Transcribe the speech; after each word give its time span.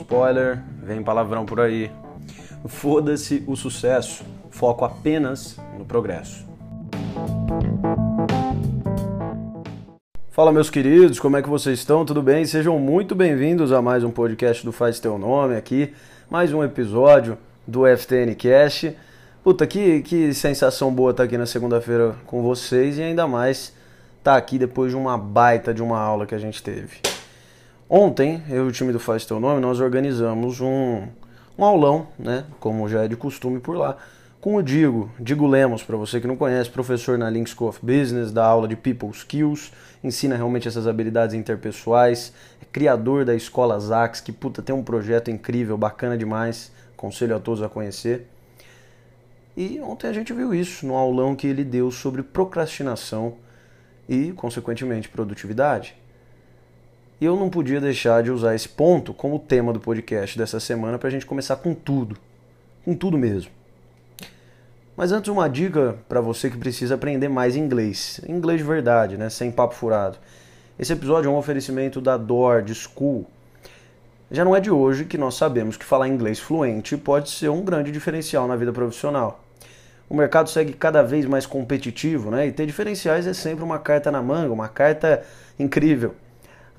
Spoiler, 0.00 0.62
vem 0.82 1.02
palavrão 1.02 1.44
por 1.44 1.60
aí. 1.60 1.90
Foda-se 2.66 3.44
o 3.46 3.54
sucesso, 3.54 4.24
foco 4.50 4.82
apenas 4.84 5.58
no 5.76 5.84
progresso. 5.84 6.48
Fala 10.30 10.52
meus 10.52 10.70
queridos, 10.70 11.20
como 11.20 11.36
é 11.36 11.42
que 11.42 11.48
vocês 11.50 11.78
estão? 11.78 12.04
Tudo 12.06 12.22
bem? 12.22 12.46
Sejam 12.46 12.78
muito 12.78 13.14
bem-vindos 13.14 13.72
a 13.72 13.82
mais 13.82 14.02
um 14.02 14.10
podcast 14.10 14.64
do 14.64 14.72
Faz 14.72 14.98
Teu 14.98 15.18
Nome 15.18 15.54
aqui, 15.54 15.92
mais 16.30 16.50
um 16.50 16.64
episódio 16.64 17.36
do 17.66 17.82
FTN 17.84 18.34
Cast. 18.34 18.96
Puta, 19.44 19.66
que, 19.66 20.00
que 20.00 20.32
sensação 20.32 20.90
boa 20.90 21.10
estar 21.10 21.24
tá 21.24 21.26
aqui 21.26 21.36
na 21.36 21.46
segunda-feira 21.46 22.16
com 22.24 22.42
vocês 22.42 22.96
e 22.96 23.02
ainda 23.02 23.28
mais 23.28 23.74
estar 24.18 24.32
tá 24.32 24.36
aqui 24.36 24.58
depois 24.58 24.92
de 24.92 24.96
uma 24.96 25.18
baita 25.18 25.74
de 25.74 25.82
uma 25.82 25.98
aula 25.98 26.24
que 26.24 26.34
a 26.34 26.38
gente 26.38 26.62
teve. 26.62 27.09
Ontem, 27.92 28.40
eu 28.48 28.66
e 28.66 28.68
o 28.68 28.70
time 28.70 28.92
do 28.92 29.00
Faz 29.00 29.26
Teu 29.26 29.40
Nome, 29.40 29.60
nós 29.60 29.80
organizamos 29.80 30.60
um, 30.60 31.08
um 31.58 31.64
aulão, 31.64 32.06
né, 32.16 32.44
como 32.60 32.88
já 32.88 33.02
é 33.02 33.08
de 33.08 33.16
costume 33.16 33.58
por 33.58 33.76
lá, 33.76 33.96
com 34.40 34.54
o 34.54 34.62
Digo, 34.62 35.10
Digo 35.18 35.44
Lemos, 35.44 35.82
para 35.82 35.96
você 35.96 36.20
que 36.20 36.26
não 36.28 36.36
conhece, 36.36 36.70
professor 36.70 37.18
na 37.18 37.28
Link 37.28 37.50
School 37.50 37.68
of 37.68 37.80
Business, 37.82 38.30
da 38.30 38.46
aula 38.46 38.68
de 38.68 38.76
People 38.76 39.10
Skills, 39.10 39.72
ensina 40.04 40.36
realmente 40.36 40.68
essas 40.68 40.86
habilidades 40.86 41.34
interpessoais, 41.34 42.32
é 42.62 42.64
criador 42.64 43.24
da 43.24 43.34
escola 43.34 43.76
Zax, 43.80 44.20
que 44.20 44.30
puta, 44.30 44.62
tem 44.62 44.72
um 44.72 44.84
projeto 44.84 45.28
incrível, 45.28 45.76
bacana 45.76 46.16
demais, 46.16 46.70
aconselho 46.96 47.34
a 47.34 47.40
todos 47.40 47.60
a 47.60 47.68
conhecer. 47.68 48.28
E 49.56 49.80
ontem 49.80 50.06
a 50.06 50.12
gente 50.12 50.32
viu 50.32 50.54
isso 50.54 50.86
no 50.86 50.94
aulão 50.94 51.34
que 51.34 51.48
ele 51.48 51.64
deu 51.64 51.90
sobre 51.90 52.22
procrastinação 52.22 53.34
e, 54.08 54.30
consequentemente, 54.30 55.08
produtividade. 55.08 55.96
E 57.20 57.24
eu 57.26 57.36
não 57.36 57.50
podia 57.50 57.82
deixar 57.82 58.22
de 58.22 58.30
usar 58.30 58.54
esse 58.54 58.66
ponto 58.66 59.12
como 59.12 59.38
tema 59.38 59.74
do 59.74 59.78
podcast 59.78 60.38
dessa 60.38 60.58
semana 60.58 60.98
para 60.98 61.08
a 61.08 61.10
gente 61.10 61.26
começar 61.26 61.56
com 61.56 61.74
tudo. 61.74 62.16
Com 62.82 62.94
tudo 62.94 63.18
mesmo. 63.18 63.50
Mas 64.96 65.12
antes, 65.12 65.28
uma 65.28 65.46
dica 65.46 65.98
para 66.08 66.22
você 66.22 66.48
que 66.48 66.56
precisa 66.56 66.94
aprender 66.94 67.28
mais 67.28 67.56
inglês. 67.56 68.22
Inglês 68.26 68.60
de 68.60 68.66
verdade, 68.66 69.18
né? 69.18 69.28
Sem 69.28 69.50
papo 69.50 69.74
furado. 69.74 70.16
Esse 70.78 70.94
episódio 70.94 71.28
é 71.28 71.30
um 71.30 71.36
oferecimento 71.36 72.00
da 72.00 72.16
Dord 72.16 72.74
School. 72.74 73.26
Já 74.30 74.42
não 74.42 74.56
é 74.56 74.60
de 74.60 74.70
hoje 74.70 75.04
que 75.04 75.18
nós 75.18 75.34
sabemos 75.34 75.76
que 75.76 75.84
falar 75.84 76.08
inglês 76.08 76.38
fluente 76.38 76.96
pode 76.96 77.28
ser 77.28 77.50
um 77.50 77.62
grande 77.62 77.92
diferencial 77.92 78.48
na 78.48 78.56
vida 78.56 78.72
profissional. 78.72 79.44
O 80.08 80.14
mercado 80.14 80.48
segue 80.48 80.72
cada 80.72 81.02
vez 81.02 81.26
mais 81.26 81.44
competitivo, 81.44 82.30
né? 82.30 82.46
E 82.46 82.52
ter 82.52 82.64
diferenciais 82.64 83.26
é 83.26 83.34
sempre 83.34 83.62
uma 83.62 83.78
carta 83.78 84.10
na 84.10 84.22
manga, 84.22 84.54
uma 84.54 84.68
carta 84.68 85.22
incrível. 85.58 86.14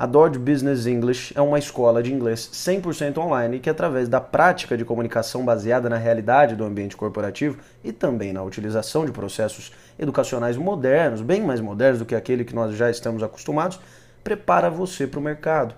A 0.01 0.07
Dodge 0.07 0.39
Business 0.39 0.87
English 0.87 1.31
é 1.37 1.41
uma 1.41 1.59
escola 1.59 2.01
de 2.01 2.11
inglês 2.11 2.49
100% 2.51 3.19
online 3.19 3.59
que, 3.59 3.69
através 3.69 4.09
da 4.09 4.19
prática 4.19 4.75
de 4.75 4.83
comunicação 4.83 5.45
baseada 5.45 5.87
na 5.87 5.97
realidade 5.97 6.55
do 6.55 6.63
ambiente 6.63 6.97
corporativo 6.97 7.59
e 7.83 7.91
também 7.91 8.33
na 8.33 8.41
utilização 8.41 9.05
de 9.05 9.11
processos 9.11 9.71
educacionais 9.99 10.57
modernos, 10.57 11.21
bem 11.21 11.43
mais 11.43 11.61
modernos 11.61 11.99
do 11.99 12.05
que 12.07 12.15
aquele 12.15 12.43
que 12.43 12.55
nós 12.55 12.75
já 12.75 12.89
estamos 12.89 13.21
acostumados, 13.21 13.79
prepara 14.23 14.71
você 14.71 15.05
para 15.05 15.19
o 15.19 15.23
mercado. 15.23 15.75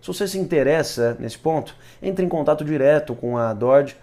Se 0.00 0.06
você 0.06 0.28
se 0.28 0.38
interessa 0.38 1.16
nesse 1.18 1.36
ponto, 1.36 1.74
entre 2.00 2.24
em 2.24 2.28
contato 2.28 2.64
direto 2.64 3.16
com 3.16 3.36
a 3.36 3.52
Dodge 3.52 3.96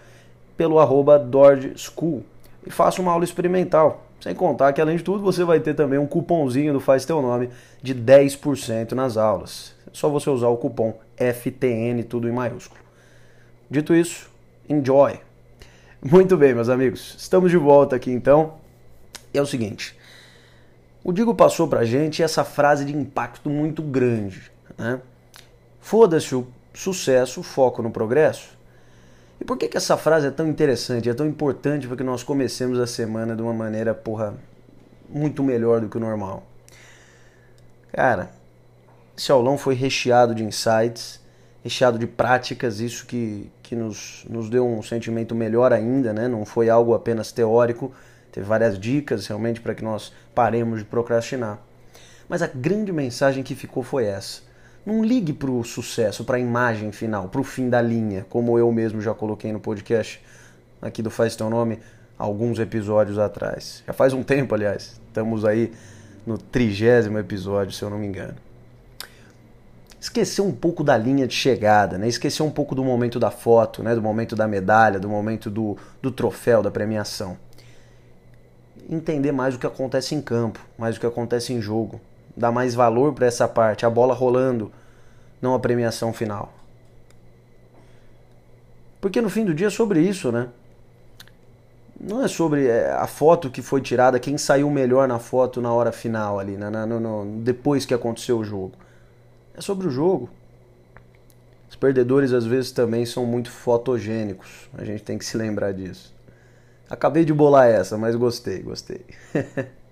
pelo 0.58 0.78
arroba 0.78 1.18
Dodge 1.18 1.72
School 1.78 2.22
e 2.66 2.70
faça 2.70 3.02
uma 3.02 3.14
aula 3.14 3.24
experimental. 3.24 4.07
Sem 4.20 4.34
contar 4.34 4.74
que, 4.74 4.82
além 4.82 4.98
de 4.98 5.04
tudo, 5.04 5.24
você 5.24 5.44
vai 5.44 5.60
ter 5.60 5.74
também 5.74 6.00
um 6.00 6.08
cupomzinho 6.08 6.74
do 6.74 6.80
Faz 6.80 7.06
Teu 7.06 7.22
Nome 7.22 7.50
de 7.82 7.94
10% 7.94 8.94
nas 8.94 9.16
aulas. 9.16 9.74
É 9.88 9.92
só 9.94 10.10
você 10.10 10.30
usar 10.30 10.48
o 10.48 10.58
cupom 10.58 10.94
FTN, 11.16 12.04
tudo 12.04 12.28
em 12.28 12.32
maiúsculo. 12.32 12.82
Dito 13.70 13.94
isso, 13.94 14.30
enjoy! 14.68 15.20
Muito 16.04 16.38
bem, 16.38 16.54
meus 16.54 16.70
amigos, 16.70 17.16
estamos 17.18 17.52
de 17.52 17.58
volta 17.58 17.96
aqui 17.96 18.12
então. 18.12 18.54
É 19.34 19.42
o 19.42 19.46
seguinte: 19.46 19.98
o 21.04 21.12
Digo 21.12 21.34
passou 21.34 21.68
pra 21.68 21.86
gente 21.86 22.22
essa 22.22 22.44
frase 22.44 22.86
de 22.86 22.96
impacto 22.96 23.50
muito 23.50 23.82
grande. 23.82 24.52
Né? 24.78 25.00
Foda-se 25.80 26.36
o 26.36 26.48
sucesso, 26.74 27.42
foco 27.42 27.82
no 27.82 27.92
progresso. 27.92 28.57
E 29.40 29.46
por 29.46 29.58
que, 29.58 29.68
que 29.68 29.78
essa 29.78 29.96
frase 29.98 30.28
é 30.28 30.32
tão 30.32 30.48
interessante, 30.48 31.10
é 31.10 31.14
tão 31.14 31.26
importante 31.26 31.88
para 31.88 31.98
que 31.98 32.04
nós 32.04 32.24
comecemos 32.24 32.80
a 32.80 32.88
semana 32.88 33.36
de 33.36 33.42
uma 33.42 33.54
maneira, 33.54 33.94
porra, 33.94 34.36
muito 35.10 35.44
melhor 35.44 35.80
do 35.82 35.90
que 35.90 35.98
o 35.98 36.00
normal? 36.00 36.44
Cara, 37.92 38.32
esse 39.16 39.32
aulão 39.32 39.58
foi 39.58 39.76
recheado 39.76 40.34
de 40.34 40.44
insights, 40.44 41.20
recheado 41.64 42.00
de 42.00 42.08
práticas, 42.08 42.80
isso 42.80 43.06
que, 43.06 43.52
que 43.62 43.76
nos, 43.76 44.26
nos 44.30 44.50
deu 44.50 44.68
um 44.68 44.82
sentimento 44.82 45.36
melhor 45.36 45.72
ainda, 45.72 46.14
né? 46.14 46.28
Não 46.28 46.46
foi 46.46 46.70
algo 46.70 46.94
apenas 46.94 47.32
teórico, 47.32 47.92
teve 48.32 48.46
várias 48.46 48.80
dicas 48.80 49.28
realmente 49.28 49.62
para 49.62 49.76
que 49.76 49.84
nós 49.84 50.12
paremos 50.34 50.80
de 50.80 50.86
procrastinar. 50.86 51.60
Mas 52.28 52.42
a 52.42 52.48
grande 52.48 52.92
mensagem 52.92 53.44
que 53.44 53.56
ficou 53.56 53.84
foi 53.84 54.06
essa 54.06 54.42
não 54.86 55.04
ligue 55.04 55.34
para 55.34 55.52
o 55.52 55.64
sucesso, 55.64 56.24
para 56.24 56.38
a 56.38 56.40
imagem 56.40 56.92
final, 56.92 57.28
para 57.30 57.42
o 57.42 57.44
fim 57.44 57.70
da 57.70 57.82
linha, 57.82 58.26
como 58.30 58.58
eu 58.58 58.72
mesmo 58.72 59.02
já 59.02 59.14
coloquei 59.14 59.52
no 59.52 59.60
podcast 59.60 60.22
aqui 60.82 61.02
do 61.02 61.10
Faz 61.10 61.36
Teu 61.36 61.50
Nome 61.50 61.80
alguns 62.18 62.60
episódios 62.60 63.20
atrás. 63.20 63.84
Já 63.86 63.94
faz 63.94 64.14
um 64.14 64.24
tempo, 64.24 64.56
aliás. 64.56 65.00
Estamos 65.08 65.46
aí 65.46 65.72
no 66.26 66.38
trigésimo 66.38 67.20
episódio, 67.20 67.74
se 67.74 67.84
eu 67.84 67.90
não 67.90 67.98
me 67.98 68.08
engano. 68.08 68.36
Esquecer 70.00 70.42
um 70.42 70.52
pouco 70.52 70.84
da 70.84 70.98
linha 70.98 71.28
de 71.28 71.34
chegada, 71.34 71.98
né? 71.98 72.08
Esquecer 72.08 72.44
um 72.44 72.52
pouco 72.52 72.76
do 72.76 72.84
momento 72.84 73.20
da 73.20 73.32
foto, 73.32 73.84
né? 73.84 73.96
Do 73.96 74.02
momento 74.02 74.36
da 74.36 74.48
medalha, 74.48 75.00
do 75.00 75.10
momento 75.10 75.50
do, 75.50 75.78
do 76.02 76.12
troféu, 76.12 76.62
da 76.62 76.72
premiação. 76.72 77.38
Entender 78.90 79.32
mais 79.32 79.56
o 79.56 79.60
que 79.60 79.68
acontece 79.68 80.16
em 80.16 80.22
campo, 80.22 80.60
mais 80.78 80.98
o 80.98 81.00
que 81.00 81.06
acontece 81.06 81.52
em 81.52 81.60
jogo, 81.60 82.00
dar 82.38 82.52
mais 82.52 82.76
valor 82.76 83.14
para 83.14 83.26
essa 83.26 83.48
parte, 83.48 83.86
a 83.86 83.90
bola 83.90 84.14
rolando, 84.14 84.72
não 85.42 85.56
a 85.56 85.60
premiação 85.60 86.14
final. 86.14 86.54
Porque 89.02 89.20
no 89.20 89.30
fim 89.30 89.44
do 89.44 89.54
dia 89.54 89.68
é 89.68 89.72
sobre 89.72 90.00
isso, 90.00 90.32
né? 90.32 90.50
Não 92.00 92.24
é 92.24 92.28
sobre 92.28 92.68
é, 92.68 92.92
a 92.92 93.08
foto 93.08 93.50
que 93.50 93.64
foi 93.64 93.82
tirada, 93.82 94.20
quem 94.20 94.38
saiu 94.38 94.70
melhor 94.70 95.08
na 95.08 95.18
foto 95.18 95.60
na 95.60 95.74
hora 95.74 95.92
final 95.92 96.40
ali, 96.40 96.56
né? 96.56 96.70
no, 96.86 97.00
no, 97.00 97.42
depois 97.42 97.86
que 97.86 97.94
aconteceu 97.94 98.38
o 98.38 98.44
jogo. 98.44 98.74
É 99.56 99.62
sobre 99.62 99.88
o 99.88 99.90
jogo. 99.90 100.30
Os 101.68 101.76
perdedores 101.76 102.34
às 102.34 102.46
vezes 102.46 102.72
também 102.72 103.04
são 103.06 103.26
muito 103.26 103.50
fotogênicos. 103.50 104.70
A 104.78 104.86
gente 104.86 105.02
tem 105.02 105.18
que 105.18 105.26
se 105.26 105.36
lembrar 105.36 105.74
disso. 105.74 106.16
Acabei 106.88 107.26
de 107.26 107.34
bolar 107.34 107.68
essa, 107.68 107.98
mas 107.98 108.16
gostei, 108.16 108.62
gostei. 108.62 109.02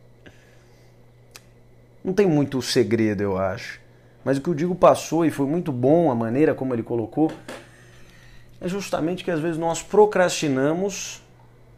Não 2.05 2.13
tem 2.13 2.27
muito 2.27 2.61
segredo, 2.61 3.21
eu 3.21 3.35
acho. 3.35 3.81
Mas 4.23 4.37
o 4.37 4.41
que 4.41 4.51
o 4.51 4.53
Digo 4.53 4.75
passou, 4.75 5.25
e 5.25 5.31
foi 5.31 5.47
muito 5.47 5.71
bom 5.71 6.11
a 6.11 6.15
maneira 6.15 6.53
como 6.53 6.71
ele 6.71 6.83
colocou, 6.83 7.31
é 8.61 8.67
justamente 8.67 9.23
que 9.23 9.31
às 9.31 9.39
vezes 9.39 9.57
nós 9.57 9.81
procrastinamos, 9.81 11.23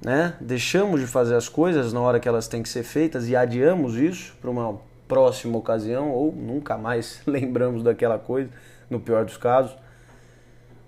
né? 0.03 0.35
deixamos 0.41 0.99
de 0.99 1.07
fazer 1.07 1.33
as 1.33 1.47
coisas 1.47 1.93
na 1.93 2.01
hora 2.01 2.19
que 2.19 2.27
elas 2.27 2.45
têm 2.45 2.61
que 2.61 2.67
ser 2.67 2.83
feitas 2.83 3.29
e 3.29 3.37
adiamos 3.37 3.95
isso 3.95 4.35
para 4.41 4.49
uma 4.51 4.77
próxima 5.07 5.57
ocasião, 5.57 6.11
ou 6.11 6.33
nunca 6.33 6.77
mais 6.77 7.21
lembramos 7.25 7.81
daquela 7.81 8.19
coisa, 8.19 8.49
no 8.89 8.99
pior 8.99 9.23
dos 9.23 9.37
casos. 9.37 9.77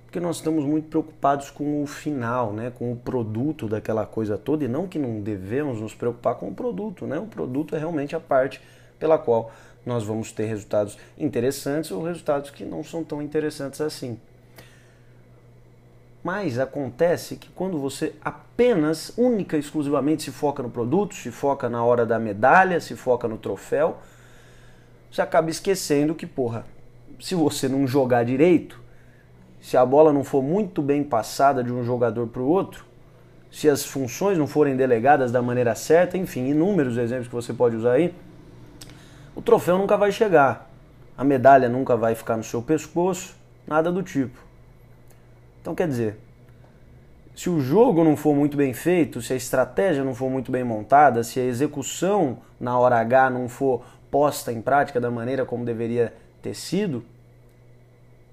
Porque 0.03 0.19
nós 0.19 0.35
estamos 0.35 0.65
muito 0.65 0.89
preocupados 0.89 1.49
com 1.49 1.81
o 1.81 1.87
final, 1.87 2.51
né? 2.51 2.73
com 2.77 2.91
o 2.91 2.95
produto 2.97 3.69
daquela 3.69 4.05
coisa 4.05 4.37
toda, 4.37 4.65
e 4.65 4.67
não 4.67 4.85
que 4.85 4.99
não 4.99 5.21
devemos 5.21 5.79
nos 5.79 5.95
preocupar 5.95 6.35
com 6.35 6.49
o 6.49 6.53
produto. 6.53 7.07
Né? 7.07 7.17
O 7.17 7.25
produto 7.25 7.73
é 7.73 7.79
realmente 7.79 8.17
a 8.17 8.19
parte 8.19 8.59
pela 8.99 9.17
qual 9.17 9.51
nós 9.85 10.03
vamos 10.03 10.31
ter 10.31 10.45
resultados 10.45 10.97
interessantes 11.17 11.91
ou 11.91 12.03
resultados 12.03 12.49
que 12.51 12.63
não 12.63 12.83
são 12.83 13.03
tão 13.03 13.21
interessantes 13.21 13.81
assim. 13.81 14.19
Mas 16.23 16.59
acontece 16.59 17.37
que 17.37 17.49
quando 17.49 17.79
você 17.79 18.13
apenas, 18.21 19.13
única 19.17 19.55
e 19.55 19.59
exclusivamente 19.59 20.23
se 20.23 20.31
foca 20.31 20.61
no 20.61 20.69
produto, 20.69 21.15
se 21.15 21.31
foca 21.31 21.69
na 21.69 21.83
hora 21.83 22.05
da 22.05 22.19
medalha, 22.19 22.81
se 22.81 22.95
foca 22.95 23.27
no 23.27 23.37
troféu, 23.37 23.97
você 25.09 25.21
acaba 25.21 25.49
esquecendo 25.49 26.13
que, 26.13 26.27
porra, 26.27 26.65
se 27.19 27.35
você 27.35 27.69
não 27.69 27.87
jogar 27.87 28.25
direito, 28.25 28.79
se 29.61 29.77
a 29.77 29.85
bola 29.85 30.11
não 30.11 30.23
for 30.23 30.43
muito 30.43 30.81
bem 30.81 31.03
passada 31.03 31.63
de 31.63 31.71
um 31.71 31.83
jogador 31.83 32.27
para 32.27 32.41
o 32.41 32.47
outro, 32.47 32.85
se 33.51 33.69
as 33.69 33.83
funções 33.83 34.37
não 34.37 34.45
forem 34.45 34.75
delegadas 34.75 35.31
da 35.31 35.41
maneira 35.41 35.73
certa, 35.73 36.17
enfim, 36.17 36.47
inúmeros 36.49 36.97
exemplos 36.97 37.27
que 37.27 37.33
você 37.33 37.53
pode 37.53 37.75
usar 37.75 37.93
aí, 37.93 38.13
o 39.39 39.41
troféu 39.41 39.77
nunca 39.77 39.95
vai 39.95 40.11
chegar, 40.11 40.69
a 41.17 41.23
medalha 41.23 41.69
nunca 41.69 41.95
vai 41.95 42.13
ficar 42.13 42.35
no 42.35 42.43
seu 42.43 42.61
pescoço, 42.61 43.33
nada 43.65 43.89
do 43.89 44.03
tipo. 44.03 44.37
Então 45.61 45.73
quer 45.73 45.87
dizer, 45.87 46.17
se 47.33 47.49
o 47.49 47.61
jogo 47.61 48.03
não 48.03 48.17
for 48.17 48.35
muito 48.35 48.57
bem 48.57 48.73
feito, 48.73 49.21
se 49.21 49.31
a 49.31 49.37
estratégia 49.37 50.03
não 50.03 50.13
for 50.13 50.29
muito 50.29 50.51
bem 50.51 50.61
montada, 50.61 51.23
se 51.23 51.39
a 51.39 51.45
execução 51.45 52.39
na 52.59 52.77
hora 52.77 52.99
H 52.99 53.29
não 53.29 53.47
for 53.47 53.81
posta 54.11 54.51
em 54.51 54.61
prática 54.61 54.99
da 54.99 55.09
maneira 55.09 55.45
como 55.45 55.63
deveria 55.63 56.13
ter 56.41 56.53
sido, 56.53 57.01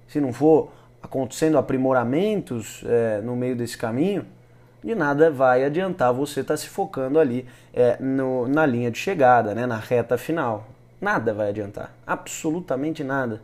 se 0.09 0.19
não 0.19 0.33
for 0.33 0.73
acontecendo 1.01 1.57
aprimoramentos 1.57 2.83
é, 2.85 3.21
no 3.21 3.33
meio 3.33 3.55
desse 3.55 3.77
caminho, 3.77 4.25
de 4.83 4.93
nada 4.93 5.31
vai 5.31 5.63
adiantar 5.63 6.11
você 6.11 6.41
estar 6.41 6.55
tá 6.55 6.57
se 6.57 6.67
focando 6.67 7.17
ali 7.17 7.47
é, 7.73 7.95
no, 7.97 8.45
na 8.45 8.65
linha 8.65 8.91
de 8.91 8.97
chegada, 8.97 9.55
né, 9.55 9.65
na 9.65 9.77
reta 9.77 10.17
final. 10.17 10.67
Nada 10.99 11.33
vai 11.33 11.49
adiantar, 11.49 11.93
absolutamente 12.05 13.03
nada. 13.03 13.41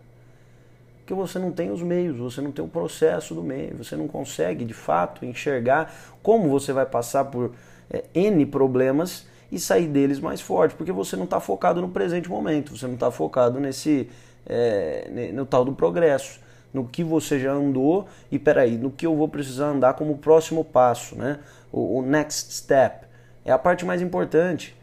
Porque 0.99 1.13
você 1.13 1.37
não 1.37 1.51
tem 1.51 1.69
os 1.69 1.81
meios, 1.81 2.17
você 2.17 2.41
não 2.41 2.51
tem 2.51 2.63
o 2.63 2.67
processo 2.67 3.35
do 3.35 3.43
meio, 3.43 3.77
você 3.77 3.95
não 3.95 4.07
consegue 4.07 4.63
de 4.63 4.73
fato 4.73 5.25
enxergar 5.25 5.93
como 6.23 6.49
você 6.49 6.71
vai 6.71 6.85
passar 6.85 7.25
por 7.25 7.53
é, 7.91 8.05
N 8.13 8.45
problemas 8.45 9.27
e 9.51 9.59
sair 9.59 9.87
deles 9.87 10.19
mais 10.19 10.41
forte, 10.41 10.75
porque 10.75 10.91
você 10.91 11.15
não 11.15 11.25
está 11.25 11.39
focado 11.39 11.81
no 11.81 11.89
presente 11.89 12.29
momento, 12.29 12.75
você 12.75 12.87
não 12.87 12.95
está 12.95 13.11
focado 13.11 13.59
nesse 13.59 14.09
é, 14.47 15.31
no 15.33 15.45
tal 15.45 15.63
do 15.63 15.73
progresso, 15.73 16.39
no 16.73 16.85
que 16.87 17.03
você 17.03 17.39
já 17.39 17.51
andou 17.51 18.07
e 18.31 18.39
peraí, 18.39 18.77
no 18.77 18.89
que 18.89 19.05
eu 19.05 19.15
vou 19.15 19.27
precisar 19.27 19.67
andar 19.67 19.93
como 19.93 20.17
próximo 20.17 20.65
passo, 20.65 21.15
né? 21.15 21.39
O, 21.71 21.99
o 21.99 22.01
next 22.01 22.53
step 22.53 23.05
é 23.45 23.51
a 23.51 23.57
parte 23.57 23.85
mais 23.85 24.01
importante. 24.01 24.75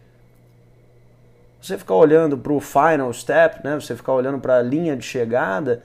Você 1.61 1.77
ficar 1.77 1.95
olhando 1.95 2.39
para 2.39 2.53
o 2.53 2.61
final 2.61 3.13
step, 3.13 3.63
né? 3.63 3.75
Você 3.75 3.95
ficar 3.95 4.15
olhando 4.15 4.39
para 4.39 4.59
a 4.59 4.63
linha 4.63 4.97
de 4.97 5.05
chegada, 5.05 5.83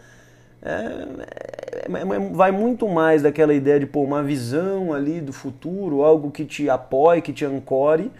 é, 0.61 0.71
é, 0.71 2.01
é, 2.01 2.19
vai 2.31 2.51
muito 2.51 2.87
mais 2.87 3.21
daquela 3.21 3.53
ideia 3.53 3.79
de 3.79 3.85
pô, 3.85 4.01
uma 4.01 4.23
visão 4.23 4.93
ali 4.93 5.19
do 5.21 5.33
futuro, 5.33 6.03
algo 6.03 6.31
que 6.31 6.45
te 6.45 6.69
apoie, 6.69 7.21
que 7.21 7.33
te 7.33 7.45
ancore, 7.45 8.11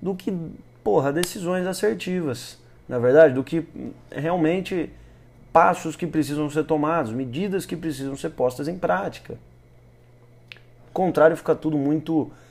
do 0.00 0.14
que, 0.14 0.36
porra, 0.82 1.12
decisões 1.12 1.66
assertivas, 1.66 2.58
na 2.88 2.98
verdade, 2.98 3.34
do 3.34 3.44
que 3.44 3.66
realmente 4.10 4.90
passos 5.52 5.94
que 5.94 6.06
precisam 6.06 6.50
ser 6.50 6.64
tomados, 6.64 7.12
medidas 7.12 7.64
que 7.64 7.76
precisam 7.76 8.16
ser 8.16 8.30
postas 8.30 8.66
em 8.66 8.76
prática. 8.76 9.34
Ao 10.86 10.92
contrário, 10.92 11.36
fica 11.36 11.54
tudo 11.54 11.78
muito 11.78 12.32
é, 12.32 12.43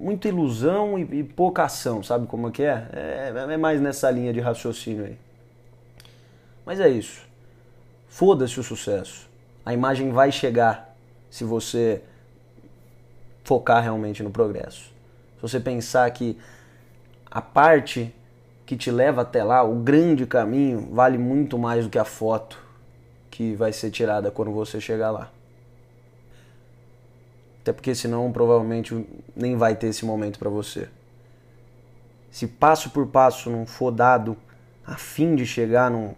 muita 0.00 0.28
ilusão 0.28 0.98
e, 0.98 1.02
e, 1.20 1.22
pouca 1.22 1.64
ação, 1.64 2.02
sabe 2.02 2.26
como 2.26 2.48
é 2.48 2.50
que 2.50 2.62
é? 2.62 2.88
é? 2.92 3.32
É 3.52 3.56
mais 3.58 3.80
nessa 3.80 4.10
linha 4.10 4.32
de 4.32 4.40
raciocínio 4.40 5.04
aí. 5.04 5.18
Mas 6.64 6.80
é 6.80 6.88
isso. 6.88 7.22
Foda-se 8.08 8.58
o 8.58 8.62
sucesso. 8.62 9.28
A 9.64 9.74
imagem 9.74 10.10
vai 10.10 10.32
chegar 10.32 10.96
se 11.30 11.44
você 11.44 12.02
focar 13.44 13.82
realmente 13.82 14.22
no 14.22 14.30
progresso. 14.30 14.90
Se 15.36 15.42
você 15.42 15.60
pensar 15.60 16.10
que 16.10 16.38
a 17.30 17.42
parte 17.42 18.12
que 18.64 18.76
te 18.76 18.90
leva 18.90 19.22
até 19.22 19.44
lá, 19.44 19.62
o 19.62 19.76
grande 19.76 20.26
caminho, 20.26 20.88
vale 20.92 21.18
muito 21.18 21.58
mais 21.58 21.84
do 21.84 21.90
que 21.90 21.98
a 21.98 22.04
foto 22.04 22.58
que 23.30 23.54
vai 23.54 23.72
ser 23.72 23.90
tirada 23.90 24.30
quando 24.30 24.50
você 24.52 24.80
chegar 24.80 25.10
lá. 25.10 25.30
Até 27.70 27.72
porque 27.72 27.94
senão 27.94 28.32
provavelmente 28.32 29.06
nem 29.36 29.56
vai 29.56 29.76
ter 29.76 29.86
esse 29.86 30.04
momento 30.04 30.40
para 30.40 30.50
você. 30.50 30.88
Se 32.28 32.48
passo 32.48 32.90
por 32.90 33.06
passo 33.06 33.48
não 33.48 33.64
for 33.64 33.92
dado 33.92 34.36
a 34.84 34.96
fim 34.96 35.36
de 35.36 35.46
chegar 35.46 35.88
num, 35.88 36.12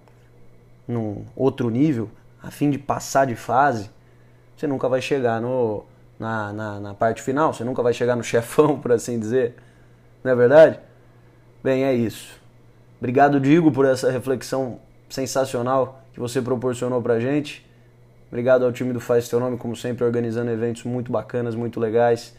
num 0.89 1.27
outro 1.37 1.69
nível, 1.69 2.09
a 2.43 2.51
fim 2.51 2.71
de 2.71 2.79
passar 2.79 3.27
de 3.27 3.35
fase, 3.35 3.91
você 4.57 4.67
nunca 4.67 4.89
vai 4.89 5.03
chegar 5.03 5.43
no, 5.43 5.85
na, 6.19 6.55
na, 6.55 6.81
na 6.81 6.95
parte 6.95 7.21
final, 7.21 7.53
você 7.53 7.65
nunca 7.65 7.83
vai 7.83 7.93
chegar 7.93 8.17
no 8.17 8.25
chefão, 8.25 8.81
por 8.81 8.91
assim 8.91 9.21
dizer. 9.21 9.55
Não 10.25 10.33
é 10.33 10.35
verdade? 10.35 10.81
Bem, 11.63 11.85
é 11.85 11.93
isso. 11.93 12.41
Obrigado, 12.99 13.39
Digo, 13.39 13.71
por 13.71 13.85
essa 13.85 14.11
reflexão 14.11 14.81
sensacional 15.07 16.03
que 16.15 16.21
você 16.21 16.41
proporcionou 16.41 17.03
pra 17.03 17.21
gente. 17.21 17.67
Obrigado 18.33 18.65
ao 18.65 18.73
time 18.73 18.95
do 18.95 18.99
Faz 18.99 19.29
Teu 19.29 19.39
Nome, 19.39 19.59
como 19.59 19.77
sempre, 19.77 20.05
organizando 20.05 20.51
eventos 20.51 20.85
muito 20.85 21.13
bacanas, 21.13 21.55
muito 21.55 21.79
legais. 21.79 22.35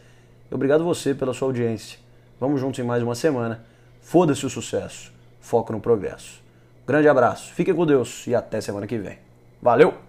E 0.50 0.52
obrigado 0.52 0.82
você 0.82 1.14
pela 1.14 1.32
sua 1.32 1.46
audiência. 1.46 2.00
Vamos 2.40 2.60
juntos 2.60 2.80
em 2.80 2.82
mais 2.82 3.00
uma 3.00 3.14
semana. 3.14 3.64
Foda-se 4.00 4.44
o 4.44 4.50
sucesso. 4.50 5.12
Foco 5.40 5.72
no 5.72 5.78
progresso. 5.78 6.42
Grande 6.84 7.08
abraço, 7.08 7.52
fiquem 7.54 7.72
com 7.72 7.86
Deus 7.86 8.26
e 8.26 8.34
até 8.34 8.60
semana 8.60 8.88
que 8.88 8.98
vem. 8.98 9.18
Valeu! 9.62 10.03